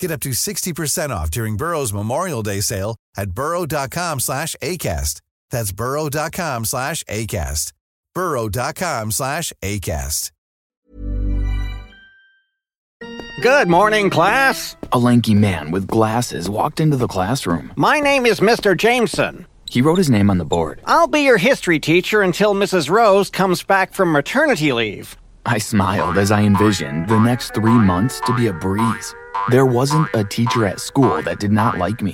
Get 0.00 0.10
up 0.10 0.20
to 0.20 0.30
60% 0.30 1.10
off 1.10 1.30
during 1.30 1.56
Burrow's 1.56 1.92
Memorial 1.92 2.42
Day 2.42 2.60
sale 2.60 2.96
at 3.16 3.30
burrow.com 3.30 4.20
slash 4.20 4.54
ACAST. 4.62 5.20
That's 5.50 5.72
burrow.com 5.72 6.64
slash 6.64 7.04
ACAST. 7.04 7.72
burrow.com 8.14 9.10
slash 9.12 9.52
ACAST. 9.62 10.30
Good 13.40 13.68
morning, 13.68 14.10
class. 14.10 14.76
A 14.90 14.98
lanky 14.98 15.32
man 15.32 15.70
with 15.70 15.86
glasses 15.86 16.50
walked 16.50 16.80
into 16.80 16.96
the 16.96 17.06
classroom. 17.06 17.72
My 17.76 18.00
name 18.00 18.26
is 18.26 18.40
Mr. 18.40 18.76
Jameson. 18.76 19.46
He 19.70 19.80
wrote 19.80 19.98
his 19.98 20.10
name 20.10 20.28
on 20.28 20.38
the 20.38 20.44
board. 20.44 20.80
I'll 20.86 21.06
be 21.06 21.20
your 21.20 21.36
history 21.36 21.78
teacher 21.78 22.22
until 22.22 22.52
Mrs. 22.54 22.90
Rose 22.90 23.30
comes 23.30 23.62
back 23.62 23.92
from 23.92 24.10
maternity 24.10 24.72
leave. 24.72 25.16
I 25.46 25.58
smiled 25.58 26.18
as 26.18 26.32
I 26.32 26.42
envisioned 26.42 27.08
the 27.08 27.20
next 27.20 27.54
three 27.54 27.70
months 27.70 28.20
to 28.26 28.34
be 28.34 28.48
a 28.48 28.52
breeze. 28.52 29.14
There 29.50 29.66
wasn't 29.66 30.08
a 30.14 30.24
teacher 30.24 30.66
at 30.66 30.80
school 30.80 31.22
that 31.22 31.40
did 31.40 31.52
not 31.52 31.78
like 31.78 32.02
me. 32.02 32.12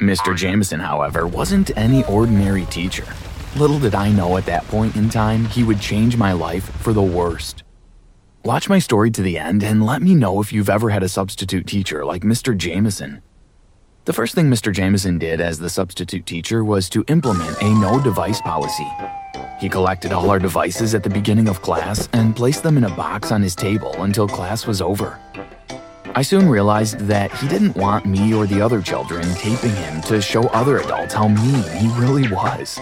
Mr. 0.00 0.34
Jameson, 0.34 0.80
however, 0.80 1.26
wasn't 1.26 1.76
any 1.76 2.02
ordinary 2.04 2.64
teacher. 2.66 3.04
Little 3.56 3.78
did 3.78 3.94
I 3.94 4.10
know 4.10 4.38
at 4.38 4.46
that 4.46 4.66
point 4.68 4.96
in 4.96 5.10
time 5.10 5.44
he 5.44 5.62
would 5.64 5.80
change 5.80 6.16
my 6.16 6.32
life 6.32 6.70
for 6.76 6.94
the 6.94 7.02
worst. 7.02 7.62
Watch 8.42 8.70
my 8.70 8.78
story 8.78 9.10
to 9.10 9.22
the 9.22 9.36
end 9.38 9.62
and 9.62 9.84
let 9.84 10.00
me 10.00 10.14
know 10.14 10.40
if 10.40 10.50
you've 10.50 10.70
ever 10.70 10.88
had 10.88 11.02
a 11.02 11.08
substitute 11.08 11.66
teacher 11.66 12.04
like 12.06 12.22
Mr. 12.22 12.56
Jameson. 12.56 13.20
The 14.06 14.14
first 14.14 14.34
thing 14.34 14.48
Mr. 14.48 14.72
Jameson 14.72 15.18
did 15.18 15.42
as 15.42 15.58
the 15.58 15.68
substitute 15.68 16.24
teacher 16.24 16.64
was 16.64 16.88
to 16.88 17.04
implement 17.08 17.60
a 17.60 17.74
no 17.74 18.00
device 18.00 18.40
policy. 18.40 18.88
He 19.60 19.68
collected 19.68 20.12
all 20.12 20.30
our 20.30 20.38
devices 20.38 20.94
at 20.94 21.02
the 21.02 21.10
beginning 21.10 21.48
of 21.48 21.60
class 21.60 22.08
and 22.14 22.34
placed 22.34 22.62
them 22.62 22.78
in 22.78 22.84
a 22.84 22.96
box 22.96 23.30
on 23.30 23.42
his 23.42 23.54
table 23.54 23.92
until 24.02 24.26
class 24.26 24.66
was 24.66 24.80
over. 24.80 25.18
I 26.12 26.22
soon 26.22 26.48
realized 26.48 26.98
that 27.00 27.32
he 27.36 27.46
didn't 27.46 27.76
want 27.76 28.04
me 28.04 28.34
or 28.34 28.44
the 28.44 28.60
other 28.60 28.82
children 28.82 29.22
taping 29.34 29.70
him 29.70 30.00
to 30.02 30.20
show 30.20 30.42
other 30.48 30.78
adults 30.78 31.14
how 31.14 31.28
mean 31.28 31.62
he 31.78 31.86
really 32.00 32.30
was. 32.32 32.80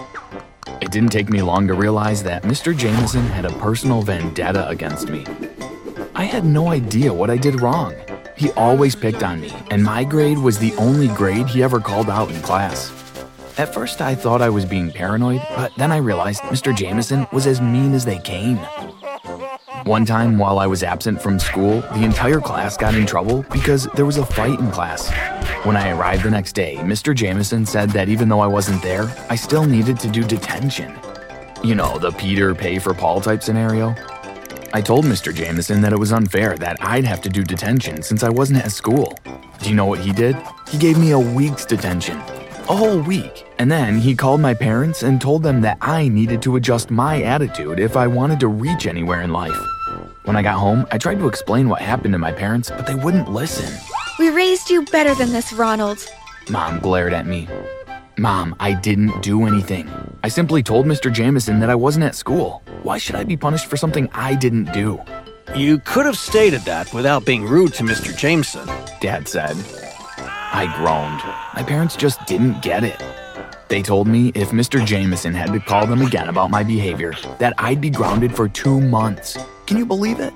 It 0.81 0.91
didn't 0.91 1.11
take 1.11 1.29
me 1.29 1.43
long 1.43 1.67
to 1.67 1.75
realize 1.75 2.23
that 2.23 2.41
Mr. 2.41 2.75
Jameson 2.75 3.25
had 3.27 3.45
a 3.45 3.53
personal 3.59 4.01
vendetta 4.01 4.67
against 4.67 5.09
me. 5.09 5.25
I 6.15 6.23
had 6.23 6.43
no 6.43 6.69
idea 6.69 7.13
what 7.13 7.29
I 7.29 7.37
did 7.37 7.61
wrong. 7.61 7.93
He 8.35 8.51
always 8.53 8.95
picked 8.95 9.21
on 9.21 9.41
me, 9.41 9.53
and 9.69 9.83
my 9.83 10.03
grade 10.03 10.39
was 10.39 10.57
the 10.57 10.73
only 10.77 11.07
grade 11.09 11.47
he 11.47 11.61
ever 11.61 11.79
called 11.79 12.09
out 12.09 12.31
in 12.31 12.41
class. 12.41 12.91
At 13.59 13.73
first, 13.73 14.01
I 14.01 14.15
thought 14.15 14.41
I 14.41 14.49
was 14.49 14.65
being 14.65 14.91
paranoid, 14.91 15.41
but 15.55 15.71
then 15.77 15.91
I 15.91 15.97
realized 15.97 16.41
Mr. 16.43 16.75
Jameson 16.75 17.27
was 17.31 17.45
as 17.45 17.61
mean 17.61 17.93
as 17.93 18.05
they 18.05 18.19
came. 18.19 18.57
One 19.85 20.05
time, 20.05 20.37
while 20.37 20.59
I 20.59 20.67
was 20.67 20.83
absent 20.83 21.21
from 21.21 21.39
school, 21.39 21.81
the 21.81 22.03
entire 22.03 22.39
class 22.39 22.77
got 22.77 22.95
in 22.95 23.05
trouble 23.05 23.43
because 23.51 23.87
there 23.95 24.05
was 24.05 24.17
a 24.17 24.25
fight 24.25 24.59
in 24.59 24.71
class. 24.71 25.09
When 25.65 25.75
I 25.75 25.91
arrived 25.91 26.23
the 26.23 26.31
next 26.31 26.53
day, 26.53 26.75
Mr. 26.77 27.15
Jameson 27.15 27.65
said 27.65 27.89
that 27.91 28.09
even 28.09 28.29
though 28.29 28.39
I 28.39 28.47
wasn't 28.47 28.81
there, 28.81 29.13
I 29.29 29.35
still 29.35 29.65
needed 29.65 29.99
to 30.01 30.07
do 30.09 30.23
detention. 30.23 30.97
You 31.63 31.75
know, 31.75 31.97
the 31.97 32.11
Peter 32.11 32.53
pay 32.53 32.79
for 32.79 32.93
Paul 32.93 33.21
type 33.21 33.41
scenario? 33.41 33.95
I 34.73 34.81
told 34.81 35.05
Mr. 35.05 35.33
Jameson 35.33 35.81
that 35.81 35.93
it 35.93 35.99
was 35.99 36.11
unfair 36.11 36.57
that 36.57 36.77
I'd 36.81 37.05
have 37.05 37.21
to 37.21 37.29
do 37.29 37.43
detention 37.43 38.01
since 38.01 38.23
I 38.23 38.29
wasn't 38.29 38.63
at 38.63 38.71
school. 38.71 39.17
Do 39.61 39.69
you 39.69 39.75
know 39.75 39.85
what 39.85 39.99
he 39.99 40.11
did? 40.11 40.37
He 40.69 40.77
gave 40.77 40.97
me 40.97 41.11
a 41.11 41.19
week's 41.19 41.65
detention. 41.65 42.21
A 42.69 42.75
whole 42.75 43.01
week. 43.01 43.47
And 43.57 43.71
then 43.71 43.97
he 43.97 44.15
called 44.15 44.41
my 44.41 44.53
parents 44.53 45.01
and 45.01 45.19
told 45.19 45.41
them 45.41 45.61
that 45.61 45.79
I 45.81 46.07
needed 46.07 46.43
to 46.43 46.55
adjust 46.55 46.91
my 46.91 47.23
attitude 47.23 47.79
if 47.79 47.97
I 47.97 48.05
wanted 48.05 48.39
to 48.41 48.47
reach 48.47 48.85
anywhere 48.85 49.23
in 49.23 49.31
life. 49.31 49.57
When 50.25 50.35
I 50.35 50.43
got 50.43 50.59
home, 50.59 50.85
I 50.91 50.99
tried 50.99 51.17
to 51.17 51.27
explain 51.27 51.67
what 51.67 51.81
happened 51.81 52.11
to 52.11 52.19
my 52.19 52.31
parents, 52.31 52.69
but 52.69 52.85
they 52.85 52.93
wouldn't 52.93 53.31
listen. 53.31 53.75
We 54.19 54.29
raised 54.29 54.69
you 54.69 54.85
better 54.85 55.15
than 55.15 55.33
this, 55.33 55.51
Ronald. 55.51 55.97
Mom 56.51 56.79
glared 56.79 57.11
at 57.11 57.25
me. 57.25 57.47
Mom, 58.19 58.55
I 58.59 58.73
didn't 58.73 59.23
do 59.23 59.47
anything. 59.47 59.89
I 60.23 60.27
simply 60.27 60.61
told 60.61 60.85
Mr. 60.85 61.11
Jameson 61.11 61.59
that 61.61 61.71
I 61.71 61.75
wasn't 61.75 62.05
at 62.05 62.13
school. 62.13 62.61
Why 62.83 62.99
should 62.99 63.15
I 63.15 63.23
be 63.23 63.35
punished 63.35 63.65
for 63.65 63.77
something 63.77 64.07
I 64.13 64.35
didn't 64.35 64.71
do? 64.73 65.01
You 65.55 65.79
could 65.79 66.05
have 66.05 66.19
stated 66.19 66.61
that 66.61 66.93
without 66.93 67.25
being 67.25 67.45
rude 67.45 67.73
to 67.75 67.83
Mr. 67.83 68.15
Jameson. 68.15 68.67
Dad 69.01 69.27
said. 69.27 69.57
I 70.51 70.65
groaned. 70.77 71.21
My 71.53 71.63
parents 71.63 71.95
just 71.95 72.25
didn't 72.25 72.61
get 72.61 72.83
it. 72.83 73.01
They 73.67 73.83
told 73.83 74.07
me 74.07 74.31
if 74.33 74.49
Mr. 74.49 74.83
Jameson 74.83 75.33
had 75.33 75.53
to 75.53 75.59
call 75.59 75.85
them 75.85 76.01
again 76.01 76.27
about 76.27 76.49
my 76.49 76.63
behavior, 76.63 77.13
that 77.37 77.53
I'd 77.59 77.79
be 77.79 77.91
grounded 77.91 78.35
for 78.35 78.49
two 78.49 78.81
months. 78.81 79.37
Can 79.67 79.77
you 79.77 79.85
believe 79.85 80.19
it? 80.19 80.33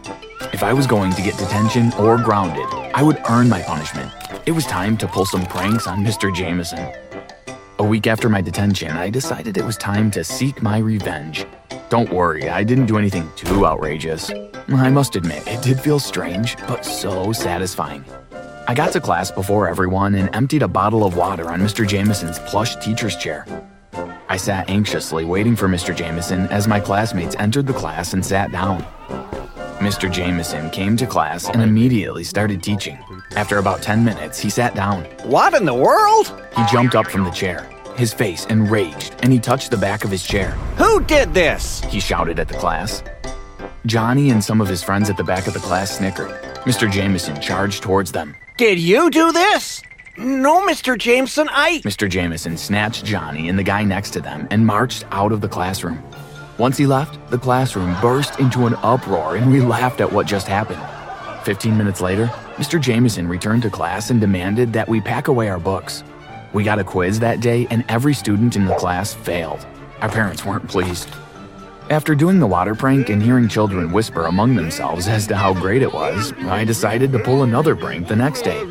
If 0.54 0.62
I 0.62 0.72
was 0.72 0.86
going 0.86 1.14
to 1.14 1.22
get 1.24 1.38
detention 1.38 1.92
or 1.94 2.18
grounded, 2.18 2.68
I 2.94 3.02
would 3.02 3.20
earn 3.28 3.50
my 3.50 3.64
punishment. 3.64 4.12
It 4.46 4.52
was 4.52 4.66
time 4.66 4.98
to 4.98 5.08
pull 5.08 5.26
some 5.26 5.46
pranks 5.48 5.88
on 5.88 6.06
Mr. 6.06 6.34
Jameson. 6.34 6.94
A 7.80 7.84
week 7.84 8.06
after 8.06 8.30
my 8.30 8.40
detention, 8.40 8.92
I 8.92 9.10
decided 9.10 9.58
it 9.58 9.66
was 9.66 9.78
time 9.78 10.12
to 10.12 10.24
seek 10.24 10.62
my 10.62 10.78
revenge. 10.78 11.48
Don't 11.90 12.14
worry, 12.14 12.50
I 12.50 12.64
didn't 12.64 12.86
do 12.86 13.00
anything 13.00 13.28
too 13.36 13.66
outrageous. 13.66 14.32
I 14.70 14.90
must 14.90 15.16
admit, 15.16 15.48
it 15.48 15.64
did 15.64 15.80
feel 15.80 16.00
strange, 16.00 16.56
but 16.68 16.86
so 16.86 17.32
satisfying. 17.32 18.06
I 18.66 18.74
got 18.74 18.94
to 18.94 19.02
class 19.02 19.30
before 19.30 19.68
everyone 19.68 20.16
and 20.16 20.34
emptied 20.34 20.64
a 20.64 20.68
bottle 20.68 21.04
of 21.04 21.18
water 21.18 21.50
on 21.52 21.60
Mr. 21.60 21.86
Jameson's 21.86 22.40
plush 22.40 22.78
teacher's 22.78 23.16
chair. 23.18 23.46
I 24.30 24.38
sat 24.38 24.70
anxiously 24.70 25.26
waiting 25.26 25.56
for 25.56 25.68
Mr. 25.68 25.94
Jameson 25.94 26.48
as 26.48 26.68
my 26.68 26.80
classmates 26.80 27.36
entered 27.40 27.68
the 27.68 27.74
class 27.74 28.14
and 28.14 28.26
sat 28.26 28.52
down. 28.52 28.84
Mr. 29.80 30.10
Jameson 30.10 30.70
came 30.70 30.96
to 30.96 31.06
class 31.06 31.50
and 31.50 31.62
immediately 31.62 32.24
started 32.24 32.64
teaching. 32.64 32.98
After 33.36 33.58
about 33.58 33.82
10 33.82 34.06
minutes, 34.06 34.40
he 34.40 34.50
sat 34.50 34.76
down. 34.76 35.04
What 35.24 35.54
in 35.54 35.66
the 35.66 35.74
world? 35.74 36.28
He 36.56 36.64
jumped 36.72 36.96
up 36.96 37.08
from 37.08 37.26
the 37.26 37.32
chair, 37.32 37.70
his 37.98 38.14
face 38.14 38.46
enraged, 38.46 39.16
and 39.24 39.34
he 39.34 39.40
touched 39.40 39.72
the 39.72 39.78
back 39.78 40.06
of 40.06 40.12
his 40.12 40.24
chair. 40.24 40.52
Who 40.78 41.02
did 41.02 41.34
this? 41.34 41.82
He 41.90 42.00
shouted 42.00 42.40
at 42.40 42.48
the 42.48 42.54
class. 42.58 43.04
Johnny 43.86 44.30
and 44.30 44.42
some 44.42 44.62
of 44.62 44.70
his 44.70 44.82
friends 44.82 45.10
at 45.10 45.18
the 45.18 45.24
back 45.24 45.48
of 45.48 45.54
the 45.54 45.60
class 45.60 45.98
snickered. 45.98 46.32
Mr. 46.64 46.90
Jameson 46.90 47.42
charged 47.42 47.84
towards 47.84 48.14
them. 48.14 48.34
Did 48.56 48.78
you 48.78 49.10
do 49.10 49.32
this? 49.32 49.82
No, 50.16 50.62
Mr. 50.68 50.96
Jameson, 50.96 51.50
I. 51.50 51.80
Mr. 51.84 52.08
Jameson 52.08 52.56
snatched 52.56 53.04
Johnny 53.04 53.50
and 53.50 53.58
the 53.58 53.64
guy 53.64 53.84
next 53.84 54.12
to 54.12 54.22
them 54.22 54.48
and 54.52 54.64
marched 54.64 55.06
out 55.10 55.32
of 55.32 55.42
the 55.42 55.50
classroom. 55.50 56.04
Once 56.60 56.78
he 56.78 56.86
left, 56.86 57.18
the 57.32 57.38
classroom 57.38 58.00
burst 58.00 58.40
into 58.40 58.68
an 58.68 58.76
uproar 58.84 59.38
and 59.38 59.52
we 59.52 59.60
laughed 59.60 60.02
at 60.02 60.12
what 60.12 60.28
just 60.28 60.48
happened. 60.48 60.80
Fifteen 61.44 61.76
minutes 61.76 62.00
later, 62.00 62.28
Mr. 62.58 62.80
Jameson 62.80 63.28
returned 63.28 63.64
to 63.64 63.72
class 63.72 64.12
and 64.12 64.22
demanded 64.22 64.72
that 64.74 64.88
we 64.88 65.02
pack 65.02 65.30
away 65.30 65.50
our 65.50 65.60
books. 65.60 66.04
We 66.54 66.64
got 66.64 66.78
a 66.78 66.84
quiz 66.84 67.20
that 67.22 67.40
day 67.40 67.66
and 67.72 67.84
every 67.90 68.14
student 68.14 68.56
in 68.56 68.66
the 68.66 68.76
class 68.76 69.16
failed. 69.16 69.66
Our 70.02 70.10
parents 70.10 70.46
weren't 70.46 70.70
pleased. 70.70 71.10
After 71.90 72.16
doing 72.16 72.40
the 72.40 72.48
water 72.48 72.76
prank 72.76 73.10
and 73.10 73.22
hearing 73.22 73.50
children 73.50 73.92
whisper 73.92 74.26
among 74.26 74.56
themselves 74.56 75.08
as 75.08 75.28
to 75.28 75.36
how 75.36 75.54
great 75.54 75.82
it 75.82 75.94
was, 75.94 76.32
I 76.44 76.64
decided 76.64 77.12
to 77.12 77.20
pull 77.20 77.44
another 77.44 77.76
prank 77.76 78.08
the 78.08 78.16
next 78.16 78.44
day. 78.44 78.64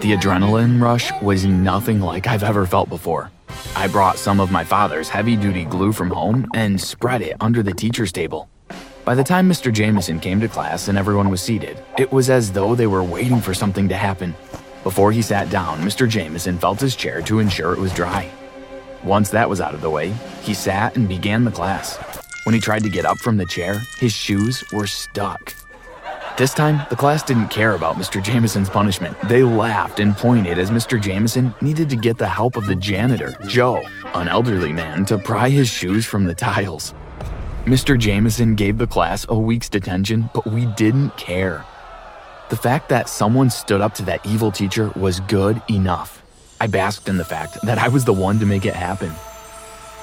The 0.00 0.14
adrenaline 0.14 0.80
rush 0.80 1.10
was 1.22 1.46
nothing 1.46 2.00
like 2.00 2.26
I've 2.26 2.42
ever 2.42 2.66
felt 2.66 2.90
before. 2.90 3.30
I 3.74 3.88
brought 3.88 4.18
some 4.18 4.40
of 4.40 4.52
my 4.52 4.62
father's 4.62 5.08
heavy 5.08 5.36
duty 5.36 5.64
glue 5.64 5.92
from 5.92 6.10
home 6.10 6.46
and 6.54 6.78
spread 6.78 7.22
it 7.22 7.36
under 7.40 7.62
the 7.62 7.72
teacher's 7.72 8.12
table. 8.12 8.48
By 9.06 9.14
the 9.14 9.24
time 9.24 9.48
Mr. 9.48 9.72
Jameson 9.72 10.20
came 10.20 10.38
to 10.40 10.48
class 10.48 10.88
and 10.88 10.98
everyone 10.98 11.30
was 11.30 11.40
seated, 11.40 11.82
it 11.96 12.12
was 12.12 12.28
as 12.28 12.52
though 12.52 12.74
they 12.74 12.86
were 12.86 13.02
waiting 13.02 13.40
for 13.40 13.54
something 13.54 13.88
to 13.88 13.96
happen. 13.96 14.34
Before 14.84 15.12
he 15.12 15.22
sat 15.22 15.48
down, 15.48 15.80
Mr. 15.80 16.06
Jameson 16.06 16.58
felt 16.58 16.78
his 16.78 16.94
chair 16.94 17.22
to 17.22 17.38
ensure 17.38 17.72
it 17.72 17.80
was 17.80 17.94
dry. 17.94 18.30
Once 19.02 19.30
that 19.30 19.48
was 19.48 19.60
out 19.60 19.74
of 19.74 19.80
the 19.80 19.90
way, 19.90 20.12
he 20.42 20.52
sat 20.52 20.96
and 20.96 21.08
began 21.08 21.44
the 21.44 21.50
class. 21.50 21.98
When 22.48 22.54
he 22.54 22.62
tried 22.62 22.82
to 22.84 22.88
get 22.88 23.04
up 23.04 23.18
from 23.18 23.36
the 23.36 23.44
chair, 23.44 23.78
his 23.98 24.10
shoes 24.10 24.64
were 24.72 24.86
stuck. 24.86 25.52
This 26.38 26.54
time, 26.54 26.80
the 26.88 26.96
class 26.96 27.22
didn't 27.22 27.48
care 27.48 27.74
about 27.74 27.96
Mr. 27.96 28.24
Jameson's 28.24 28.70
punishment. 28.70 29.14
They 29.24 29.42
laughed 29.42 30.00
and 30.00 30.16
pointed 30.16 30.58
as 30.58 30.70
Mr. 30.70 30.98
Jameson 30.98 31.54
needed 31.60 31.90
to 31.90 31.96
get 31.96 32.16
the 32.16 32.26
help 32.26 32.56
of 32.56 32.64
the 32.64 32.74
janitor, 32.74 33.36
Joe, 33.46 33.82
an 34.14 34.28
elderly 34.28 34.72
man, 34.72 35.04
to 35.04 35.18
pry 35.18 35.50
his 35.50 35.68
shoes 35.68 36.06
from 36.06 36.24
the 36.24 36.34
tiles. 36.34 36.94
Mr. 37.66 37.98
Jameson 37.98 38.54
gave 38.54 38.78
the 38.78 38.86
class 38.86 39.26
a 39.28 39.38
week's 39.38 39.68
detention, 39.68 40.30
but 40.32 40.46
we 40.46 40.64
didn't 40.64 41.14
care. 41.18 41.66
The 42.48 42.56
fact 42.56 42.88
that 42.88 43.10
someone 43.10 43.50
stood 43.50 43.82
up 43.82 43.92
to 43.96 44.06
that 44.06 44.24
evil 44.24 44.50
teacher 44.50 44.90
was 44.96 45.20
good 45.20 45.60
enough. 45.68 46.22
I 46.62 46.66
basked 46.66 47.10
in 47.10 47.18
the 47.18 47.26
fact 47.26 47.60
that 47.64 47.76
I 47.76 47.88
was 47.88 48.06
the 48.06 48.14
one 48.14 48.38
to 48.38 48.46
make 48.46 48.64
it 48.64 48.74
happen. 48.74 49.12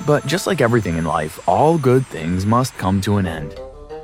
But 0.06 0.26
just 0.26 0.46
like 0.48 0.62
everything 0.62 0.98
in 0.98 1.06
life, 1.06 1.40
all 1.48 1.78
good 1.78 2.06
things 2.08 2.46
must 2.46 2.78
come 2.78 3.02
to 3.02 3.18
an 3.18 3.26
end. 3.26 3.56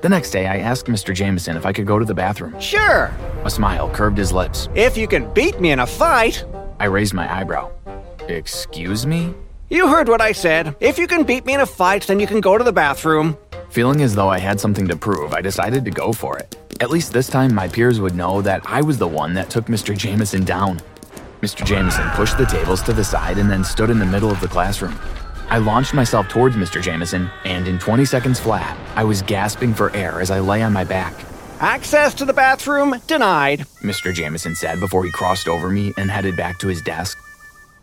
The 0.01 0.09
next 0.09 0.31
day, 0.31 0.47
I 0.47 0.57
asked 0.57 0.87
Mr. 0.87 1.13
Jameson 1.13 1.55
if 1.57 1.65
I 1.65 1.73
could 1.73 1.85
go 1.85 1.99
to 1.99 2.05
the 2.05 2.13
bathroom. 2.13 2.59
Sure, 2.59 3.11
A 3.45 3.49
smile 3.49 3.89
curved 3.89 4.17
his 4.17 4.31
lips. 4.33 4.67
if 4.73 4.97
you 4.97 5.07
can 5.07 5.31
beat 5.33 5.59
me 5.59 5.71
in 5.71 5.79
a 5.79 5.85
fight. 5.87 6.43
I 6.79 6.85
raised 6.85 7.13
my 7.13 7.31
eyebrow. 7.31 7.69
Excuse 8.27 9.05
me? 9.05 9.33
You 9.69 9.87
heard 9.87 10.07
what 10.09 10.21
I 10.21 10.31
said. 10.31 10.75
If 10.79 10.97
you 10.97 11.07
can 11.07 11.23
beat 11.23 11.45
me 11.45 11.53
in 11.53 11.59
a 11.59 11.65
fight, 11.65 12.07
then 12.07 12.19
you 12.19 12.25
can 12.27 12.41
go 12.41 12.57
to 12.57 12.63
the 12.63 12.71
bathroom. 12.73 13.37
Feeling 13.69 14.01
as 14.01 14.15
though 14.15 14.27
I 14.29 14.39
had 14.39 14.59
something 14.59 14.87
to 14.87 14.95
prove, 14.97 15.33
I 15.33 15.41
decided 15.41 15.85
to 15.85 15.91
go 15.91 16.11
for 16.11 16.37
it. 16.37 16.57
At 16.81 16.89
least 16.89 17.13
this 17.13 17.27
time, 17.27 17.53
my 17.53 17.67
peers 17.67 17.99
would 17.99 18.15
know 18.15 18.41
that 18.41 18.63
I 18.65 18.81
was 18.81 18.97
the 18.97 19.07
one 19.07 19.33
that 19.35 19.49
took 19.51 19.65
Mr. 19.67 19.95
Jameson 19.95 20.43
down. 20.43 20.81
Mr. 21.41 21.63
Jameson 21.63 22.09
pushed 22.11 22.37
the 22.37 22.45
tables 22.45 22.81
to 22.83 22.93
the 22.93 23.03
side 23.03 23.37
and 23.37 23.49
then 23.49 23.63
stood 23.63 23.89
in 23.91 23.99
the 23.99 24.05
middle 24.05 24.31
of 24.31 24.41
the 24.41 24.47
classroom. 24.47 24.97
I 25.51 25.57
launched 25.57 25.93
myself 25.93 26.29
towards 26.29 26.55
Mr. 26.55 26.81
Jameson, 26.81 27.29
and 27.43 27.67
in 27.67 27.77
20 27.77 28.05
seconds 28.05 28.39
flat, 28.39 28.77
I 28.95 29.03
was 29.03 29.21
gasping 29.21 29.73
for 29.73 29.93
air 29.93 30.21
as 30.21 30.31
I 30.31 30.39
lay 30.39 30.61
on 30.61 30.71
my 30.71 30.85
back. 30.85 31.13
Access 31.59 32.13
to 32.13 32.25
the 32.25 32.31
bathroom 32.31 32.95
denied. 33.05 33.65
Mr. 33.81 34.13
Jameson 34.13 34.55
said 34.55 34.79
before 34.79 35.03
he 35.03 35.11
crossed 35.11 35.49
over 35.49 35.69
me 35.69 35.91
and 35.97 36.09
headed 36.09 36.37
back 36.37 36.57
to 36.59 36.69
his 36.69 36.81
desk. 36.81 37.17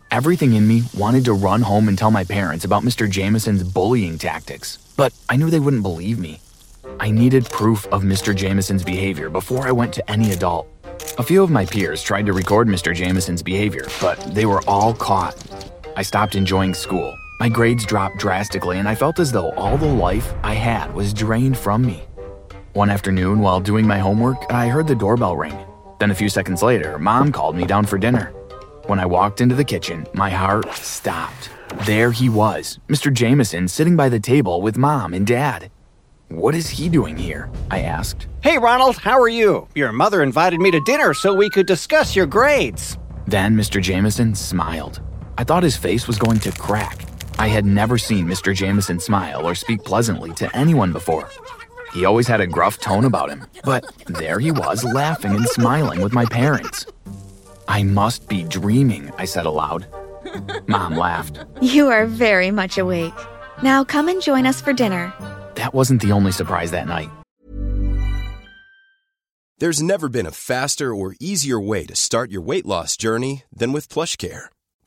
Everything 0.09 0.53
in 0.53 0.67
me 0.67 0.81
wanted 0.95 1.25
to 1.25 1.33
run 1.33 1.61
home 1.61 1.87
and 1.89 1.95
tell 1.95 2.09
my 2.09 2.23
parents 2.23 2.65
about 2.65 2.81
Mr. 2.81 3.07
Jameson's 3.07 3.61
bullying 3.61 4.17
tactics, 4.17 4.79
but 4.97 5.13
I 5.29 5.35
knew 5.35 5.51
they 5.51 5.59
wouldn't 5.59 5.83
believe 5.83 6.17
me. 6.17 6.39
I 6.99 7.11
needed 7.11 7.51
proof 7.51 7.85
of 7.91 8.01
Mr. 8.01 8.35
Jameson's 8.35 8.83
behavior 8.83 9.29
before 9.29 9.67
I 9.67 9.71
went 9.73 9.93
to 9.93 10.09
any 10.09 10.31
adult. 10.31 10.67
A 11.19 11.23
few 11.23 11.43
of 11.43 11.51
my 11.51 11.67
peers 11.67 12.01
tried 12.01 12.25
to 12.25 12.33
record 12.33 12.67
Mr. 12.67 12.95
Jameson's 12.95 13.43
behavior, 13.43 13.85
but 14.01 14.19
they 14.33 14.47
were 14.47 14.63
all 14.67 14.91
caught. 14.91 15.35
I 15.95 16.01
stopped 16.01 16.33
enjoying 16.33 16.73
school. 16.73 17.15
My 17.39 17.47
grades 17.47 17.85
dropped 17.85 18.17
drastically, 18.17 18.79
and 18.79 18.87
I 18.89 18.95
felt 18.95 19.17
as 19.17 19.31
though 19.31 19.51
all 19.51 19.77
the 19.77 19.85
life 19.85 20.33
I 20.43 20.55
had 20.55 20.93
was 20.93 21.13
drained 21.13 21.57
from 21.57 21.81
me. 21.81 22.03
One 22.73 22.89
afternoon, 22.89 23.39
while 23.39 23.61
doing 23.61 23.87
my 23.87 23.97
homework, 23.97 24.51
I 24.51 24.67
heard 24.67 24.87
the 24.87 24.95
doorbell 24.95 25.37
ring. 25.37 25.57
Then 26.01 26.11
a 26.11 26.15
few 26.15 26.27
seconds 26.27 26.61
later, 26.61 26.99
mom 26.99 27.31
called 27.31 27.55
me 27.55 27.65
down 27.65 27.85
for 27.85 27.97
dinner. 27.97 28.33
When 28.87 28.99
I 28.99 29.05
walked 29.05 29.39
into 29.39 29.55
the 29.55 29.63
kitchen, 29.63 30.05
my 30.13 30.29
heart 30.29 30.69
stopped. 30.73 31.49
There 31.85 32.11
he 32.11 32.27
was, 32.27 32.77
Mr. 32.89 33.13
Jameson, 33.13 33.69
sitting 33.69 33.95
by 33.95 34.09
the 34.09 34.19
table 34.19 34.61
with 34.61 34.77
mom 34.77 35.13
and 35.13 35.25
dad. 35.25 35.71
What 36.27 36.55
is 36.55 36.67
he 36.67 36.89
doing 36.89 37.15
here? 37.15 37.49
I 37.71 37.83
asked. 37.83 38.27
Hey, 38.43 38.57
Ronald, 38.57 38.97
how 38.97 39.17
are 39.17 39.29
you? 39.29 39.65
Your 39.75 39.93
mother 39.93 40.23
invited 40.23 40.59
me 40.59 40.71
to 40.71 40.81
dinner 40.81 41.13
so 41.13 41.33
we 41.33 41.49
could 41.49 41.67
discuss 41.67 42.17
your 42.17 42.25
grades. 42.25 42.97
Then 43.27 43.55
Mr. 43.55 43.81
Jameson 43.81 44.35
smiled. 44.35 45.01
I 45.37 45.45
thought 45.45 45.63
his 45.63 45.77
face 45.77 46.05
was 46.05 46.19
going 46.19 46.39
to 46.39 46.51
crack. 46.51 47.08
I 47.39 47.47
had 47.47 47.65
never 47.65 47.97
seen 47.97 48.27
Mr. 48.27 48.53
Jameson 48.53 48.99
smile 48.99 49.47
or 49.47 49.55
speak 49.55 49.85
pleasantly 49.85 50.33
to 50.33 50.53
anyone 50.53 50.91
before. 50.91 51.29
He 51.93 52.03
always 52.03 52.27
had 52.27 52.41
a 52.41 52.45
gruff 52.45 52.79
tone 52.79 53.05
about 53.05 53.29
him, 53.29 53.45
but 53.63 53.85
there 54.07 54.39
he 54.39 54.51
was 54.51 54.83
laughing 54.83 55.35
and 55.35 55.47
smiling 55.47 56.01
with 56.01 56.11
my 56.11 56.25
parents. 56.25 56.85
I 57.69 57.83
must 57.83 58.27
be 58.27 58.43
dreaming, 58.43 59.09
I 59.17 59.23
said 59.23 59.45
aloud. 59.45 59.87
Mom 60.67 60.95
laughed. 60.95 61.39
You 61.61 61.87
are 61.87 62.05
very 62.05 62.51
much 62.51 62.77
awake. 62.77 63.13
Now 63.63 63.85
come 63.85 64.09
and 64.09 64.21
join 64.21 64.45
us 64.45 64.59
for 64.59 64.73
dinner. 64.73 65.13
That 65.55 65.73
wasn't 65.73 66.01
the 66.01 66.11
only 66.11 66.33
surprise 66.33 66.71
that 66.71 66.87
night. 66.87 67.09
There's 69.59 69.81
never 69.81 70.09
been 70.09 70.25
a 70.25 70.31
faster 70.31 70.93
or 70.93 71.15
easier 71.21 71.59
way 71.59 71.85
to 71.85 71.95
start 71.95 72.31
your 72.31 72.41
weight 72.41 72.65
loss 72.65 72.97
journey 72.97 73.43
than 73.55 73.71
with 73.71 73.87
PlushCare. 73.87 74.49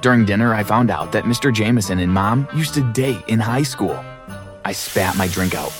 During 0.00 0.24
dinner, 0.24 0.54
I 0.54 0.62
found 0.62 0.90
out 0.90 1.12
that 1.12 1.24
Mr. 1.24 1.52
Jameson 1.52 1.98
and 1.98 2.12
mom 2.12 2.48
used 2.54 2.74
to 2.74 2.92
date 2.92 3.22
in 3.28 3.38
high 3.38 3.62
school. 3.62 3.98
I 4.64 4.72
spat 4.72 5.16
my 5.16 5.26
drink 5.28 5.54
out. 5.54 5.72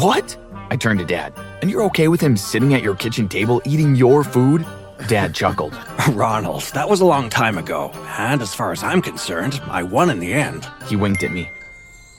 What? 0.00 0.36
I 0.70 0.76
turned 0.76 0.98
to 1.00 1.04
dad. 1.04 1.34
And 1.60 1.70
you're 1.70 1.84
okay 1.84 2.08
with 2.08 2.20
him 2.20 2.36
sitting 2.36 2.74
at 2.74 2.82
your 2.82 2.94
kitchen 2.94 3.28
table 3.28 3.60
eating 3.64 3.94
your 3.94 4.24
food? 4.24 4.66
Dad 5.06 5.34
chuckled. 5.34 5.78
Ronald, 6.10 6.62
that 6.74 6.88
was 6.88 7.00
a 7.00 7.06
long 7.06 7.30
time 7.30 7.58
ago. 7.58 7.90
And 8.18 8.42
as 8.42 8.54
far 8.54 8.72
as 8.72 8.82
I'm 8.82 9.02
concerned, 9.02 9.60
I 9.66 9.82
won 9.82 10.10
in 10.10 10.18
the 10.18 10.32
end. 10.32 10.68
He 10.86 10.96
winked 10.96 11.22
at 11.22 11.32
me. 11.32 11.48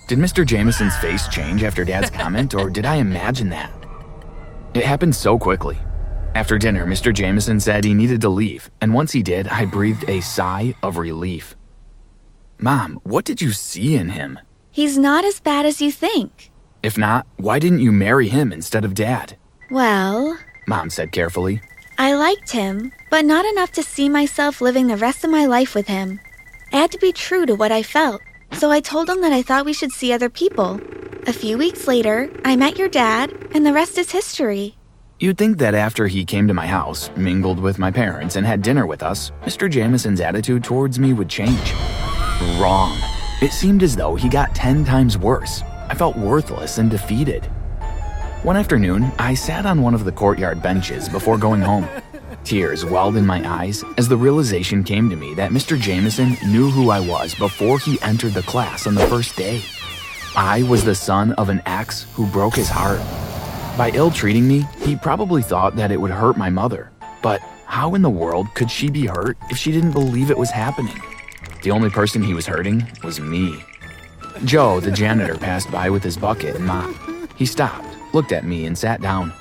Did 0.07 0.19
Mr. 0.19 0.45
Jameson's 0.45 0.95
face 0.97 1.27
change 1.27 1.63
after 1.63 1.83
Dad's 1.85 2.09
comment, 2.21 2.55
or 2.55 2.69
did 2.69 2.85
I 2.85 2.95
imagine 2.95 3.49
that? 3.49 3.71
It 4.73 4.85
happened 4.85 5.15
so 5.15 5.37
quickly. 5.37 5.77
After 6.35 6.57
dinner, 6.57 6.85
Mr. 6.85 7.13
Jameson 7.13 7.59
said 7.59 7.83
he 7.83 7.93
needed 7.93 8.21
to 8.21 8.29
leave, 8.29 8.69
and 8.81 8.93
once 8.93 9.11
he 9.11 9.23
did, 9.23 9.47
I 9.47 9.65
breathed 9.65 10.07
a 10.07 10.21
sigh 10.21 10.75
of 10.83 10.97
relief. 10.97 11.55
Mom, 12.59 12.99
what 13.03 13.25
did 13.25 13.41
you 13.41 13.51
see 13.51 13.95
in 13.95 14.09
him? 14.09 14.39
He's 14.71 14.97
not 14.97 15.25
as 15.25 15.39
bad 15.39 15.65
as 15.65 15.81
you 15.81 15.91
think. 15.91 16.51
If 16.83 16.97
not, 16.97 17.25
why 17.37 17.59
didn't 17.59 17.79
you 17.81 17.91
marry 17.91 18.29
him 18.29 18.53
instead 18.53 18.85
of 18.85 18.93
Dad? 18.93 19.37
Well, 19.71 20.37
Mom 20.67 20.89
said 20.89 21.11
carefully. 21.11 21.61
I 21.97 22.13
liked 22.13 22.51
him, 22.51 22.93
but 23.09 23.25
not 23.25 23.45
enough 23.45 23.71
to 23.73 23.83
see 23.83 24.07
myself 24.07 24.61
living 24.61 24.87
the 24.87 24.97
rest 24.97 25.23
of 25.23 25.31
my 25.31 25.45
life 25.45 25.75
with 25.75 25.87
him. 25.87 26.19
I 26.71 26.77
had 26.77 26.91
to 26.91 26.97
be 26.99 27.11
true 27.11 27.45
to 27.45 27.55
what 27.55 27.71
I 27.71 27.83
felt, 27.83 28.21
so 28.53 28.71
I 28.71 28.79
told 28.79 29.09
him 29.09 29.21
that 29.21 29.33
I 29.33 29.41
thought 29.41 29.65
we 29.65 29.73
should 29.73 29.91
see 29.91 30.13
other 30.13 30.29
people. 30.29 30.79
A 31.27 31.33
few 31.33 31.57
weeks 31.57 31.87
later, 31.87 32.31
I 32.45 32.55
met 32.55 32.77
your 32.77 32.87
dad, 32.87 33.33
and 33.53 33.65
the 33.65 33.73
rest 33.73 33.97
is 33.97 34.11
history. 34.11 34.78
You'd 35.21 35.37
think 35.37 35.57
that 35.57 35.75
after 35.75 36.07
he 36.07 36.23
came 36.23 36.47
to 36.47 36.53
my 36.53 36.65
house, 36.65 37.11
mingled 37.17 37.59
with 37.59 37.77
my 37.77 37.91
parents, 37.91 38.37
and 38.37 38.47
had 38.47 38.61
dinner 38.61 38.87
with 38.87 39.03
us, 39.03 39.33
Mr. 39.43 39.69
Jameson's 39.69 40.21
attitude 40.21 40.63
towards 40.63 40.97
me 40.97 41.11
would 41.11 41.27
change. 41.27 41.73
Wrong. 42.57 42.97
It 43.41 43.51
seemed 43.51 43.83
as 43.83 43.97
though 43.97 44.15
he 44.15 44.29
got 44.29 44.55
10 44.55 44.85
times 44.85 45.17
worse. 45.17 45.61
I 45.89 45.93
felt 45.93 46.15
worthless 46.15 46.77
and 46.77 46.89
defeated. 46.89 47.43
One 48.43 48.55
afternoon, 48.55 49.11
I 49.19 49.33
sat 49.33 49.65
on 49.65 49.81
one 49.81 49.93
of 49.93 50.05
the 50.05 50.11
courtyard 50.13 50.61
benches 50.61 51.09
before 51.09 51.37
going 51.37 51.59
home. 51.59 51.89
Tears 52.45 52.85
welled 52.85 53.17
in 53.17 53.25
my 53.25 53.45
eyes 53.45 53.83
as 53.97 54.07
the 54.07 54.15
realization 54.15 54.85
came 54.85 55.09
to 55.09 55.17
me 55.17 55.33
that 55.33 55.51
Mr. 55.51 55.77
Jameson 55.77 56.37
knew 56.47 56.69
who 56.69 56.91
I 56.91 57.01
was 57.01 57.35
before 57.35 57.77
he 57.77 58.01
entered 58.03 58.35
the 58.35 58.43
class 58.43 58.87
on 58.87 58.95
the 58.95 59.05
first 59.07 59.35
day. 59.35 59.61
I 60.37 60.63
was 60.63 60.85
the 60.85 60.95
son 60.95 61.33
of 61.33 61.49
an 61.49 61.61
ex 61.65 62.03
who 62.13 62.25
broke 62.27 62.55
his 62.55 62.69
heart. 62.69 63.01
By 63.79 63.91
ill 63.91 64.11
treating 64.11 64.45
me, 64.45 64.67
he 64.79 64.97
probably 64.97 65.41
thought 65.41 65.77
that 65.77 65.89
it 65.89 66.01
would 66.01 66.11
hurt 66.11 66.35
my 66.35 66.49
mother. 66.49 66.91
But 67.21 67.39
how 67.65 67.95
in 67.95 68.01
the 68.01 68.09
world 68.09 68.53
could 68.53 68.69
she 68.69 68.89
be 68.89 69.05
hurt 69.05 69.37
if 69.49 69.57
she 69.57 69.71
didn't 69.71 69.93
believe 69.93 70.29
it 70.29 70.37
was 70.37 70.51
happening? 70.51 71.01
The 71.63 71.71
only 71.71 71.89
person 71.89 72.21
he 72.21 72.33
was 72.33 72.45
hurting 72.45 72.85
was 73.05 73.21
me. 73.21 73.63
Joe, 74.43 74.81
the 74.81 74.91
janitor, 74.91 75.37
passed 75.37 75.71
by 75.71 75.89
with 75.89 76.03
his 76.03 76.17
bucket 76.17 76.57
and 76.57 76.65
mop. 76.65 76.93
He 77.37 77.45
stopped, 77.45 77.87
looked 78.13 78.33
at 78.33 78.43
me, 78.43 78.65
and 78.65 78.77
sat 78.77 78.99
down. 78.99 79.31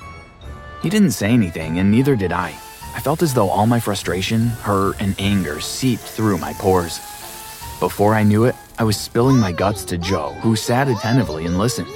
He 0.81 0.87
didn't 0.89 1.11
say 1.11 1.31
anything, 1.31 1.77
and 1.79 1.91
neither 1.91 2.15
did 2.15 2.31
I. 2.31 2.55
I 2.95 3.01
felt 3.01 3.21
as 3.21 3.33
though 3.33 3.49
all 3.49 3.67
my 3.67 3.81
frustration, 3.81 4.47
hurt, 4.47 5.01
and 5.01 5.19
anger 5.19 5.59
seeped 5.59 6.03
through 6.03 6.37
my 6.37 6.53
pores. 6.53 6.99
Before 7.81 8.15
I 8.15 8.23
knew 8.23 8.45
it, 8.45 8.55
I 8.77 8.85
was 8.85 8.95
spilling 8.95 9.35
my 9.35 9.51
guts 9.51 9.83
to 9.91 9.97
Joe, 9.97 10.31
who 10.41 10.55
sat 10.55 10.87
attentively 10.87 11.45
and 11.45 11.57
listened. 11.57 11.89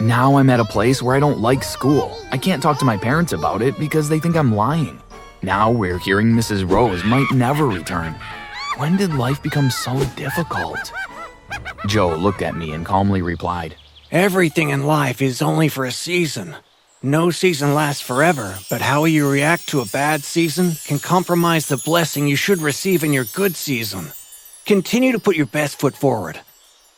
Now 0.00 0.36
I'm 0.36 0.48
at 0.48 0.60
a 0.60 0.64
place 0.64 1.02
where 1.02 1.16
I 1.16 1.20
don't 1.20 1.40
like 1.40 1.64
school. 1.64 2.16
I 2.30 2.38
can't 2.38 2.62
talk 2.62 2.78
to 2.78 2.84
my 2.84 2.96
parents 2.96 3.32
about 3.32 3.62
it 3.62 3.76
because 3.80 4.08
they 4.08 4.20
think 4.20 4.36
I'm 4.36 4.54
lying. 4.54 5.02
Now 5.42 5.72
we're 5.72 5.98
hearing 5.98 6.28
Mrs. 6.28 6.70
Rose 6.70 7.02
might 7.02 7.28
never 7.32 7.66
return. 7.66 8.14
When 8.76 8.96
did 8.96 9.14
life 9.14 9.42
become 9.42 9.70
so 9.70 9.98
difficult? 10.14 10.92
Joe 11.88 12.14
looked 12.14 12.42
at 12.42 12.54
me 12.54 12.70
and 12.72 12.86
calmly 12.86 13.22
replied, 13.22 13.74
Everything 14.12 14.68
in 14.68 14.84
life 14.84 15.20
is 15.20 15.42
only 15.42 15.68
for 15.68 15.84
a 15.84 15.90
season. 15.90 16.54
No 17.02 17.32
season 17.32 17.74
lasts 17.74 18.00
forever, 18.00 18.56
but 18.70 18.80
how 18.80 19.04
you 19.04 19.28
react 19.28 19.68
to 19.68 19.80
a 19.80 19.86
bad 19.86 20.22
season 20.22 20.74
can 20.86 21.00
compromise 21.00 21.66
the 21.66 21.76
blessing 21.76 22.28
you 22.28 22.36
should 22.36 22.60
receive 22.60 23.02
in 23.02 23.12
your 23.12 23.24
good 23.34 23.56
season. 23.56 24.12
Continue 24.64 25.10
to 25.10 25.18
put 25.18 25.36
your 25.36 25.46
best 25.46 25.80
foot 25.80 25.96
forward. 25.96 26.40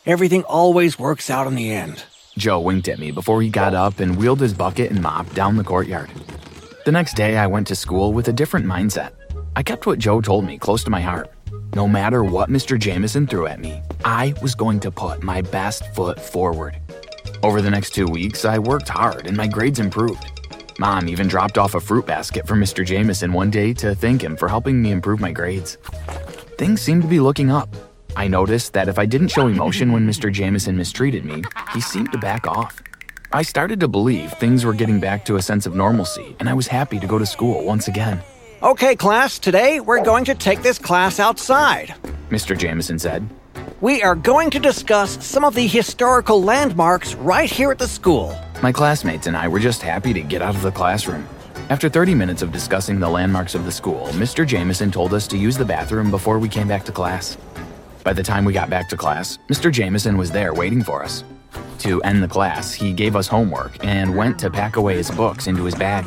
Everything 0.05 0.43
always 0.43 0.99
works 0.99 1.31
out 1.31 1.47
in 1.47 1.55
the 1.55 1.71
end. 1.71 2.05
Joe 2.39 2.61
winked 2.61 2.89
at 2.89 2.99
me 2.99 3.11
before 3.11 3.43
he 3.43 3.49
got 3.49 3.75
up 3.75 4.01
and 4.01 4.17
wheeled 4.17 4.41
his 4.41 4.55
bucket 4.55 4.91
and 4.91 5.03
mop 5.03 5.33
down 5.35 5.57
the 5.57 5.65
courtyard. 5.65 6.11
The 6.85 6.93
next 6.93 7.15
day, 7.15 7.37
I 7.37 7.47
went 7.47 7.67
to 7.67 7.77
school 7.77 8.13
with 8.13 8.29
a 8.29 8.33
different 8.33 8.67
mindset. 8.67 9.13
I 9.57 9.63
kept 9.63 9.87
what 9.87 9.99
Joe 9.99 10.21
told 10.21 10.45
me 10.45 10.59
close 10.59 10.83
to 10.85 10.91
my 10.91 11.01
heart. 11.01 11.31
No 11.75 11.87
matter 11.87 12.25
what 12.25 12.49
Mr. 12.49 12.79
Jameson 12.79 13.27
threw 13.27 13.47
at 13.47 13.61
me, 13.61 13.83
I 14.05 14.35
was 14.43 14.55
going 14.55 14.81
to 14.81 14.91
put 14.91 15.23
my 15.23 15.43
best 15.43 15.87
foot 15.95 16.21
forward. 16.21 16.77
Over 17.43 17.61
the 17.61 17.71
next 17.71 17.95
two 17.95 18.07
weeks, 18.07 18.45
I 18.45 18.59
worked 18.59 18.89
hard 18.89 19.27
and 19.27 19.37
my 19.37 19.47
grades 19.47 19.79
improved. 19.79 20.25
Mom 20.79 21.09
even 21.09 21.29
dropped 21.29 21.59
off 21.59 21.75
a 21.75 21.81
fruit 21.81 22.07
basket 22.07 22.47
for 22.47 22.55
Mr. 22.55 22.85
Jameson 22.85 23.33
one 23.33 23.51
day 23.51 23.75
to 23.75 23.95
thank 23.95 24.23
him 24.23 24.37
for 24.37 24.49
helping 24.49 24.81
me 24.81 24.93
improve 24.93 25.21
my 25.21 25.31
grades. 25.31 25.77
Things 26.57 26.81
seemed 26.81 27.03
to 27.03 27.09
be 27.09 27.21
looking 27.21 27.51
up. 27.51 27.69
I 28.17 28.29
noticed 28.29 28.73
that 28.73 28.89
if 28.89 28.99
I 28.99 29.07
didn't 29.07 29.29
show 29.29 29.47
emotion 29.47 29.93
when 29.93 30.07
Mr. 30.07 30.33
Jameson 30.33 30.77
mistreated 30.77 31.25
me, 31.25 31.43
he 31.73 31.81
seemed 31.81 32.13
to 32.13 32.19
back 32.19 32.47
off. 32.47 32.83
I 33.33 33.43
started 33.43 33.79
to 33.81 33.89
believe 33.89 34.33
things 34.33 34.65
were 34.65 34.75
getting 34.75 34.99
back 34.99 35.25
to 35.27 35.37
a 35.37 35.43
sense 35.43 35.67
of 35.67 35.75
normalcy, 35.75 36.35
and 36.41 36.49
I 36.49 36.55
was 36.55 36.67
happy 36.67 36.99
to 36.99 37.07
go 37.07 37.19
to 37.19 37.27
school 37.27 37.65
once 37.65 37.89
again. 37.89 38.21
Okay, 38.63 38.97
class, 38.97 39.39
today 39.39 39.81
we're 39.81 40.05
going 40.05 40.25
to 40.27 40.35
take 40.35 40.63
this 40.63 40.79
class 40.79 41.21
outside. 41.21 41.95
Mr. 42.31 42.59
Jameson 42.59 42.99
said. 42.99 43.29
We 43.81 44.03
are 44.03 44.15
going 44.15 44.51
to 44.51 44.59
discuss 44.59 45.25
some 45.25 45.45
of 45.45 45.55
the 45.55 45.67
historical 45.67 46.43
landmarks 46.43 47.15
right 47.15 47.51
here 47.51 47.71
at 47.71 47.79
the 47.79 47.89
school. 47.89 48.39
My 48.63 48.73
classmates 48.73 49.27
and 49.27 49.37
I 49.37 49.49
were 49.49 49.61
just 49.61 49.81
happy 49.81 50.13
to 50.13 50.21
get 50.21 50.43
out 50.43 50.55
of 50.55 50.63
the 50.63 50.73
classroom. 50.73 51.27
After 51.71 51.89
30 51.89 52.15
minutes 52.15 52.43
of 52.43 52.53
discussing 52.53 52.99
the 52.99 53.09
landmarks 53.09 53.55
of 53.55 53.65
the 53.65 53.73
school, 53.73 54.09
Mr. 54.09 54.47
Jameson 54.47 54.91
told 54.91 55.15
us 55.15 55.29
to 55.29 55.39
use 55.39 55.57
the 55.57 55.65
bathroom 55.65 56.11
before 56.11 56.39
we 56.39 56.49
came 56.49 56.69
back 56.69 56.85
to 56.85 56.93
class. 56.93 57.39
By 58.03 58.15
the 58.15 58.23
time 58.23 58.45
we 58.47 58.53
got 58.55 58.71
back 58.71 58.89
to 58.89 58.97
class, 58.97 59.39
Mr. 59.49 59.71
Jameson 59.71 60.17
was 60.17 60.31
there 60.31 60.55
waiting 60.55 60.83
for 60.83 61.03
us. 61.05 61.23
To 61.81 62.01
end 62.03 62.23
the 62.23 62.29
class, 62.29 62.73
he 62.73 62.93
gave 62.93 63.15
us 63.15 63.27
homework 63.27 63.85
and 63.85 64.17
went 64.17 64.39
to 64.41 64.51
pack 64.51 64.77
away 64.77 64.97
his 64.97 65.11
books 65.11 65.47
into 65.47 65.65
his 65.65 65.75
bag. 65.75 66.07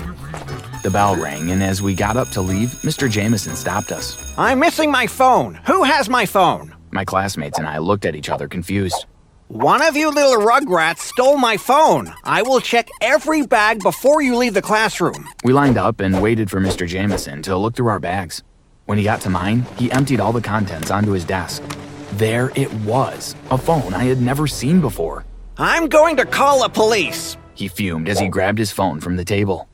The 0.81 0.89
bell 0.89 1.15
rang, 1.15 1.51
and 1.51 1.61
as 1.61 1.81
we 1.81 1.93
got 1.93 2.17
up 2.17 2.29
to 2.29 2.41
leave, 2.41 2.69
Mr. 2.81 3.09
Jameson 3.09 3.55
stopped 3.55 3.91
us. 3.91 4.33
I'm 4.37 4.59
missing 4.59 4.89
my 4.91 5.05
phone. 5.05 5.55
Who 5.65 5.83
has 5.83 6.09
my 6.09 6.25
phone? 6.25 6.75
My 6.91 7.05
classmates 7.05 7.59
and 7.59 7.67
I 7.67 7.77
looked 7.77 8.05
at 8.05 8.15
each 8.15 8.29
other 8.29 8.47
confused. 8.47 9.05
One 9.47 9.83
of 9.83 9.95
you 9.95 10.09
little 10.09 10.43
rugrats 10.45 10.99
stole 10.99 11.37
my 11.37 11.57
phone. 11.57 12.11
I 12.23 12.41
will 12.41 12.59
check 12.59 12.89
every 13.01 13.45
bag 13.45 13.83
before 13.83 14.21
you 14.23 14.35
leave 14.35 14.55
the 14.55 14.61
classroom. 14.63 15.29
We 15.43 15.53
lined 15.53 15.77
up 15.77 15.99
and 15.99 16.23
waited 16.23 16.49
for 16.49 16.59
Mr. 16.59 16.87
Jameson 16.87 17.43
to 17.43 17.55
look 17.55 17.75
through 17.75 17.87
our 17.87 17.99
bags. 17.99 18.41
When 18.85 18.97
he 18.97 19.03
got 19.03 19.21
to 19.21 19.29
mine, 19.29 19.65
he 19.77 19.91
emptied 19.91 20.19
all 20.19 20.33
the 20.33 20.41
contents 20.41 20.91
onto 20.91 21.11
his 21.11 21.23
desk. 21.23 21.63
There 22.17 22.51
it 22.55 22.71
was, 22.85 23.35
a 23.49 23.57
phone 23.57 23.95
I 23.95 24.03
had 24.03 24.21
never 24.21 24.45
seen 24.45 24.81
before. 24.81 25.25
I'm 25.57 25.87
going 25.87 26.17
to 26.17 26.25
call 26.25 26.61
the 26.61 26.69
police. 26.69 27.37
He 27.55 27.67
fumed 27.67 28.07
as 28.07 28.19
he 28.19 28.27
grabbed 28.27 28.59
his 28.59 28.71
phone 28.71 28.99
from 28.99 29.15
the 29.15 29.25
table. 29.25 29.67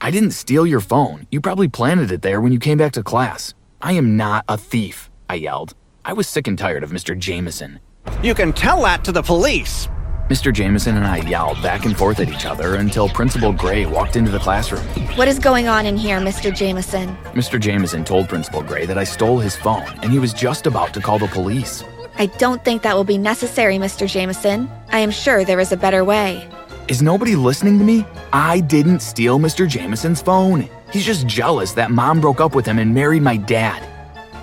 I 0.00 0.10
didn't 0.10 0.32
steal 0.32 0.66
your 0.66 0.80
phone. 0.80 1.28
You 1.30 1.40
probably 1.40 1.68
planted 1.68 2.10
it 2.10 2.22
there 2.22 2.40
when 2.40 2.50
you 2.50 2.58
came 2.58 2.78
back 2.78 2.92
to 2.94 3.04
class. 3.04 3.54
I 3.80 3.92
am 3.92 4.16
not 4.16 4.44
a 4.48 4.58
thief, 4.58 5.08
I 5.28 5.34
yelled. 5.34 5.74
I 6.04 6.14
was 6.14 6.26
sick 6.26 6.48
and 6.48 6.58
tired 6.58 6.82
of 6.82 6.90
Mr. 6.90 7.16
Jameson. 7.16 7.78
You 8.24 8.34
can 8.34 8.52
tell 8.52 8.82
that 8.82 9.04
to 9.04 9.12
the 9.12 9.22
police. 9.22 9.88
Mr. 10.28 10.52
Jameson 10.52 10.98
and 10.98 11.06
I 11.06 11.16
yelled 11.26 11.62
back 11.62 11.86
and 11.86 11.96
forth 11.96 12.20
at 12.20 12.28
each 12.28 12.44
other 12.44 12.74
until 12.74 13.08
Principal 13.08 13.50
Gray 13.50 13.86
walked 13.86 14.14
into 14.14 14.30
the 14.30 14.38
classroom. 14.38 14.84
What 15.16 15.26
is 15.26 15.38
going 15.38 15.68
on 15.68 15.86
in 15.86 15.96
here, 15.96 16.18
Mr. 16.18 16.54
Jameson? 16.54 17.16
Mr. 17.32 17.58
Jameson 17.58 18.04
told 18.04 18.28
Principal 18.28 18.62
Gray 18.62 18.84
that 18.84 18.98
I 18.98 19.04
stole 19.04 19.38
his 19.38 19.56
phone 19.56 19.88
and 20.02 20.12
he 20.12 20.18
was 20.18 20.34
just 20.34 20.66
about 20.66 20.92
to 20.92 21.00
call 21.00 21.18
the 21.18 21.28
police. 21.28 21.82
I 22.18 22.26
don't 22.26 22.62
think 22.62 22.82
that 22.82 22.94
will 22.94 23.04
be 23.04 23.16
necessary, 23.16 23.78
Mr. 23.78 24.06
Jameson. 24.06 24.70
I 24.90 24.98
am 24.98 25.10
sure 25.10 25.44
there 25.44 25.60
is 25.60 25.72
a 25.72 25.78
better 25.78 26.04
way. 26.04 26.46
Is 26.88 27.00
nobody 27.00 27.34
listening 27.34 27.78
to 27.78 27.84
me? 27.84 28.04
I 28.30 28.60
didn't 28.60 29.00
steal 29.00 29.38
Mr. 29.38 29.66
Jameson's 29.66 30.20
phone. 30.20 30.68
He's 30.92 31.06
just 31.06 31.26
jealous 31.26 31.72
that 31.72 31.90
mom 31.90 32.20
broke 32.20 32.42
up 32.42 32.54
with 32.54 32.66
him 32.66 32.78
and 32.78 32.92
married 32.92 33.22
my 33.22 33.38
dad. 33.38 33.82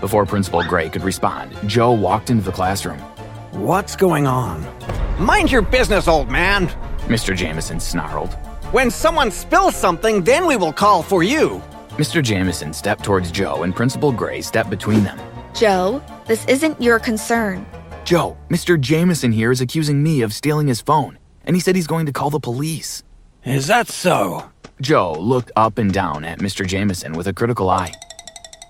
Before 0.02 0.26
Principal 0.26 0.64
Gray 0.64 0.90
could 0.90 1.04
respond, 1.04 1.56
Joe 1.68 1.92
walked 1.92 2.32
into 2.32 2.44
the 2.44 2.52
classroom. 2.52 2.98
What's 3.52 3.96
going 3.96 4.26
on? 4.26 4.66
Mind 5.20 5.50
your 5.50 5.62
business, 5.62 6.10
old 6.10 6.30
man. 6.30 6.68
Mr. 7.08 7.34
Jameson 7.34 7.80
snarled. 7.80 8.34
When 8.74 8.92
someone 8.92 9.32
spills 9.32 9.74
something, 9.74 10.26
then 10.26 10.46
we 10.46 10.58
will 10.58 10.74
call 10.74 11.02
for 11.02 11.24
you. 11.24 11.62
Mr. 11.92 12.22
Jameson 12.22 12.74
stepped 12.74 13.06
towards 13.06 13.32
Joe 13.32 13.64
and 13.64 13.74
Principal 13.74 14.12
Gray 14.12 14.42
stepped 14.42 14.70
between 14.70 15.06
them. 15.06 15.18
Joe, 15.54 16.04
this 16.28 16.46
isn't 16.48 16.82
your 16.82 17.00
concern. 17.00 17.66
Joe, 18.04 18.36
Mr. 18.50 18.78
Jameson 18.78 19.32
here 19.32 19.54
is 19.54 19.62
accusing 19.62 20.04
me 20.04 20.22
of 20.22 20.34
stealing 20.34 20.68
his 20.68 20.82
phone, 20.82 21.18
and 21.46 21.56
he 21.56 21.62
said 21.62 21.78
he's 21.78 21.88
going 21.88 22.08
to 22.08 22.12
call 22.12 22.30
the 22.30 22.40
police. 22.42 23.02
Is 23.46 23.68
that 23.68 23.88
so? 23.88 24.52
Joe 24.82 25.14
looked 25.14 25.52
up 25.56 25.78
and 25.78 25.94
down 25.94 26.26
at 26.26 26.40
Mr. 26.40 26.68
Jameson 26.68 27.14
with 27.14 27.28
a 27.28 27.34
critical 27.34 27.70
eye. 27.70 27.94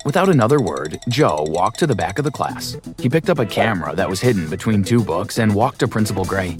Without 0.06 0.30
another 0.30 0.62
word, 0.62 1.00
Joe 1.10 1.44
walked 1.48 1.80
to 1.80 1.88
the 1.88 1.96
back 1.96 2.20
of 2.20 2.26
the 2.26 2.32
class. 2.32 2.78
He 3.00 3.10
picked 3.10 3.28
up 3.28 3.40
a 3.40 3.46
camera 3.46 3.96
that 3.96 4.08
was 4.08 4.22
hidden 4.22 4.48
between 4.48 4.84
two 4.84 5.04
books 5.04 5.40
and 5.40 5.56
walked 5.56 5.80
to 5.80 5.88
Principal 5.88 6.24
Gray. 6.24 6.60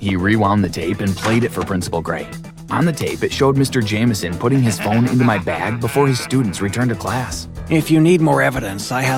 He 0.00 0.16
rewound 0.16 0.64
the 0.64 0.70
tape 0.70 1.00
and 1.00 1.14
played 1.14 1.44
it 1.44 1.52
for 1.52 1.62
Principal 1.62 2.00
Gray. 2.00 2.26
On 2.70 2.86
the 2.86 2.92
tape, 2.92 3.22
it 3.22 3.30
showed 3.30 3.56
Mr. 3.56 3.84
Jameson 3.84 4.38
putting 4.38 4.62
his 4.62 4.80
phone 4.80 5.06
into 5.06 5.22
my 5.22 5.36
bag 5.36 5.82
before 5.82 6.06
his 6.06 6.18
students 6.18 6.62
returned 6.62 6.88
to 6.88 6.96
class. 6.96 7.46
If 7.68 7.90
you 7.90 8.00
need 8.00 8.22
more 8.22 8.40
evidence, 8.40 8.90
I 8.90 9.02
have. 9.02 9.17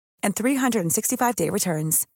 and 0.23 0.35
365-day 0.35 1.49
returns. 1.49 2.07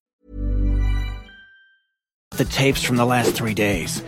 The 2.31 2.45
tapes 2.45 2.83
from 2.83 2.97
the 2.97 3.05
last 3.05 3.33
three 3.33 3.53
days. 3.53 4.03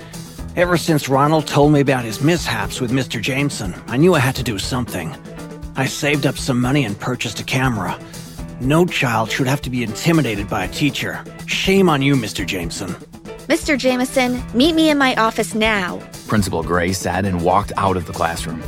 Ever 0.57 0.75
since 0.75 1.07
Ronald 1.07 1.47
told 1.47 1.71
me 1.71 1.79
about 1.79 2.03
his 2.03 2.21
mishaps 2.21 2.81
with 2.81 2.91
Mr. 2.91 3.21
Jameson, 3.21 3.73
I 3.87 3.97
knew 3.97 4.15
I 4.15 4.19
had 4.19 4.35
to 4.35 4.43
do 4.43 4.57
something. 4.59 5.15
I 5.75 5.85
saved 5.85 6.25
up 6.25 6.37
some 6.37 6.59
money 6.59 6.83
and 6.83 6.99
purchased 6.99 7.39
a 7.39 7.43
camera. 7.43 7.97
No 8.59 8.85
child 8.85 9.31
should 9.31 9.47
have 9.47 9.61
to 9.61 9.69
be 9.69 9.83
intimidated 9.83 10.49
by 10.49 10.65
a 10.65 10.67
teacher. 10.67 11.23
Shame 11.45 11.89
on 11.89 12.01
you, 12.01 12.15
Mr. 12.15 12.45
Jameson. 12.45 12.89
Mr. 13.47 13.77
Jameson, 13.77 14.43
meet 14.53 14.73
me 14.73 14.89
in 14.89 14.97
my 14.97 15.15
office 15.15 15.53
now. 15.53 15.99
Principal 16.27 16.63
Gray 16.63 16.91
said 16.91 17.25
and 17.25 17.43
walked 17.43 17.71
out 17.77 17.95
of 17.95 18.07
the 18.07 18.13
classroom. 18.13 18.61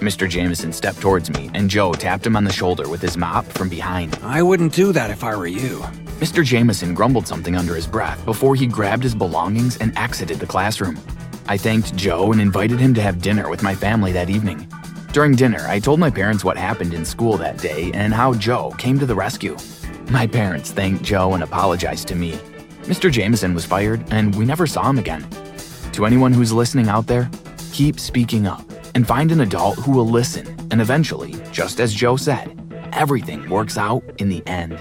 Mr. 0.00 0.28
Jameson 0.28 0.72
stepped 0.72 1.00
towards 1.00 1.28
me, 1.28 1.50
and 1.54 1.68
Joe 1.68 1.92
tapped 1.92 2.24
him 2.24 2.36
on 2.36 2.44
the 2.44 2.52
shoulder 2.52 2.88
with 2.88 3.02
his 3.02 3.16
mop 3.16 3.44
from 3.44 3.68
behind. 3.68 4.16
I 4.22 4.42
wouldn't 4.42 4.72
do 4.72 4.92
that 4.92 5.10
if 5.10 5.24
I 5.24 5.34
were 5.34 5.48
you. 5.48 5.78
Mr. 6.20 6.44
Jameson 6.44 6.94
grumbled 6.94 7.26
something 7.26 7.56
under 7.56 7.74
his 7.74 7.88
breath 7.88 8.24
before 8.24 8.54
he 8.54 8.66
grabbed 8.66 9.02
his 9.02 9.14
belongings 9.14 9.76
and 9.78 9.96
exited 9.98 10.38
the 10.38 10.46
classroom. 10.46 11.00
I 11.48 11.56
thanked 11.56 11.96
Joe 11.96 12.30
and 12.30 12.40
invited 12.40 12.78
him 12.78 12.94
to 12.94 13.02
have 13.02 13.20
dinner 13.20 13.48
with 13.48 13.64
my 13.64 13.74
family 13.74 14.12
that 14.12 14.30
evening. 14.30 14.68
During 15.12 15.34
dinner, 15.34 15.66
I 15.66 15.80
told 15.80 15.98
my 15.98 16.10
parents 16.10 16.44
what 16.44 16.56
happened 16.56 16.94
in 16.94 17.04
school 17.04 17.36
that 17.38 17.58
day 17.58 17.90
and 17.92 18.14
how 18.14 18.34
Joe 18.34 18.70
came 18.78 19.00
to 19.00 19.06
the 19.06 19.16
rescue. 19.16 19.56
My 20.10 20.28
parents 20.28 20.70
thanked 20.70 21.02
Joe 21.02 21.34
and 21.34 21.42
apologized 21.42 22.06
to 22.08 22.14
me. 22.14 22.32
Mr. 22.82 23.10
Jameson 23.10 23.52
was 23.52 23.64
fired, 23.64 24.04
and 24.12 24.32
we 24.36 24.44
never 24.44 24.66
saw 24.66 24.88
him 24.88 24.98
again. 24.98 25.26
To 25.92 26.06
anyone 26.06 26.32
who's 26.32 26.52
listening 26.52 26.88
out 26.88 27.08
there, 27.08 27.28
keep 27.72 27.98
speaking 27.98 28.46
up 28.46 28.64
and 28.94 29.06
find 29.06 29.32
an 29.32 29.40
adult 29.40 29.78
who 29.78 29.92
will 29.92 30.08
listen, 30.08 30.46
and 30.70 30.80
eventually, 30.80 31.34
just 31.52 31.80
as 31.80 31.94
Joe 31.94 32.16
said, 32.16 32.58
everything 32.92 33.48
works 33.48 33.78
out 33.78 34.04
in 34.18 34.28
the 34.28 34.46
end. 34.46 34.78